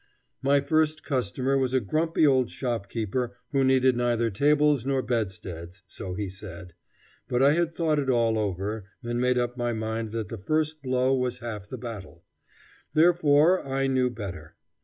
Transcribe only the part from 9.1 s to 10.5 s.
made up my mind that the